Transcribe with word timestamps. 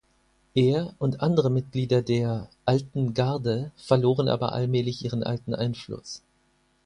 Er 0.55 0.95
und 0.97 1.21
andere 1.21 1.51
Mitglieder 1.51 2.01
der 2.01 2.49
„alten 2.65 3.13
Garde“ 3.13 3.71
verloren 3.77 4.29
aber 4.29 4.51
allmählich 4.51 5.05
ihren 5.05 5.21
alten 5.23 5.53
Einfluss. 5.53 6.23